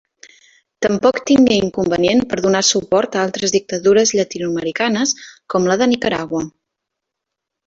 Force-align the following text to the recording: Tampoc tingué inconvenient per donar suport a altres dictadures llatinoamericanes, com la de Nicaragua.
Tampoc 0.83 1.19
tingué 1.31 1.57
inconvenient 1.65 2.23
per 2.31 2.39
donar 2.45 2.61
suport 2.69 3.17
a 3.19 3.27
altres 3.27 3.53
dictadures 3.57 4.15
llatinoamericanes, 4.21 5.15
com 5.57 5.69
la 5.73 5.77
de 5.85 5.91
Nicaragua. 5.93 6.43